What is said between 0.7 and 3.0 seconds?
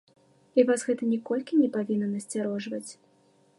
гэта ніколькі не павінна насцярожваць.